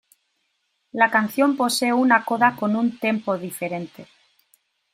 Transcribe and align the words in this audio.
La 0.93 1.11
canción 1.11 1.55
posee 1.55 1.93
una 1.93 2.25
coda 2.25 2.55
con 2.55 2.75
un 2.75 2.97
tempo 2.97 3.37
diferente. 3.37 4.07